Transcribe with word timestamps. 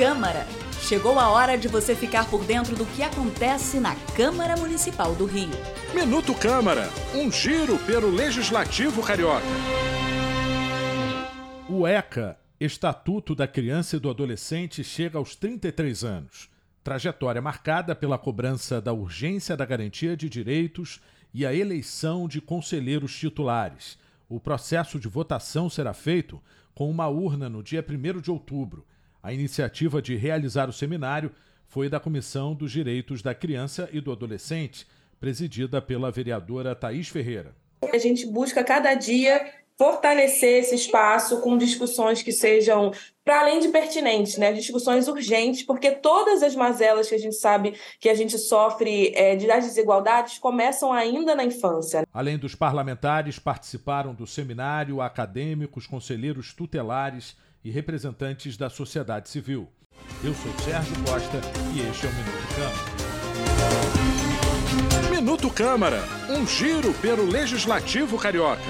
Câmara. 0.00 0.46
Chegou 0.80 1.18
a 1.18 1.28
hora 1.28 1.58
de 1.58 1.68
você 1.68 1.94
ficar 1.94 2.26
por 2.30 2.42
dentro 2.42 2.74
do 2.74 2.86
que 2.86 3.02
acontece 3.02 3.78
na 3.78 3.94
Câmara 4.16 4.56
Municipal 4.56 5.14
do 5.14 5.26
Rio. 5.26 5.50
Minuto 5.94 6.34
Câmara, 6.34 6.88
um 7.14 7.30
giro 7.30 7.76
pelo 7.80 8.08
Legislativo 8.08 9.02
Carioca. 9.02 9.44
O 11.68 11.86
ECA, 11.86 12.38
Estatuto 12.58 13.34
da 13.34 13.46
Criança 13.46 13.96
e 13.96 14.00
do 14.00 14.08
Adolescente, 14.08 14.82
chega 14.82 15.18
aos 15.18 15.36
33 15.36 16.02
anos. 16.02 16.48
Trajetória 16.82 17.42
marcada 17.42 17.94
pela 17.94 18.16
cobrança 18.16 18.80
da 18.80 18.94
urgência 18.94 19.54
da 19.54 19.66
garantia 19.66 20.16
de 20.16 20.30
direitos 20.30 20.98
e 21.34 21.44
a 21.44 21.54
eleição 21.54 22.26
de 22.26 22.40
conselheiros 22.40 23.14
titulares. 23.14 23.98
O 24.30 24.40
processo 24.40 24.98
de 24.98 25.08
votação 25.08 25.68
será 25.68 25.92
feito 25.92 26.40
com 26.74 26.90
uma 26.90 27.06
urna 27.06 27.50
no 27.50 27.62
dia 27.62 27.84
1 27.86 28.18
de 28.22 28.30
outubro. 28.30 28.86
A 29.22 29.32
iniciativa 29.32 30.00
de 30.00 30.16
realizar 30.16 30.68
o 30.68 30.72
seminário 30.72 31.30
foi 31.68 31.88
da 31.88 32.00
Comissão 32.00 32.54
dos 32.54 32.72
Direitos 32.72 33.22
da 33.22 33.34
Criança 33.34 33.88
e 33.92 34.00
do 34.00 34.10
Adolescente, 34.10 34.86
presidida 35.20 35.80
pela 35.82 36.10
vereadora 36.10 36.74
Thaís 36.74 37.08
Ferreira. 37.08 37.54
A 37.92 37.98
gente 37.98 38.26
busca 38.26 38.64
cada 38.64 38.94
dia 38.94 39.59
fortalecer 39.80 40.58
esse 40.58 40.74
espaço 40.74 41.40
com 41.40 41.56
discussões 41.56 42.22
que 42.22 42.32
sejam, 42.32 42.92
para 43.24 43.40
além 43.40 43.60
de 43.60 43.68
pertinentes, 43.68 44.36
né? 44.36 44.52
discussões 44.52 45.08
urgentes, 45.08 45.62
porque 45.62 45.90
todas 45.90 46.42
as 46.42 46.54
mazelas 46.54 47.08
que 47.08 47.14
a 47.14 47.18
gente 47.18 47.36
sabe 47.36 47.72
que 47.98 48.10
a 48.10 48.14
gente 48.14 48.36
sofre 48.36 49.10
é, 49.16 49.34
das 49.36 49.64
desigualdades 49.64 50.36
começam 50.38 50.92
ainda 50.92 51.34
na 51.34 51.44
infância. 51.44 52.06
Além 52.12 52.36
dos 52.36 52.54
parlamentares, 52.54 53.38
participaram 53.38 54.12
do 54.12 54.26
seminário 54.26 55.00
acadêmicos, 55.00 55.86
conselheiros 55.86 56.52
tutelares 56.52 57.34
e 57.64 57.70
representantes 57.70 58.58
da 58.58 58.68
sociedade 58.68 59.30
civil. 59.30 59.66
Eu 60.22 60.34
sou 60.34 60.52
Sérgio 60.62 60.94
Costa 61.06 61.40
e 61.74 61.80
este 61.88 62.04
é 62.04 62.10
o 62.10 62.12
Minuto 62.12 62.54
Câmara. 62.54 63.00
Minuto 65.10 65.50
Câmara, 65.50 66.02
um 66.28 66.46
giro 66.46 66.92
pelo 67.00 67.24
Legislativo 67.24 68.18
Carioca. 68.18 68.60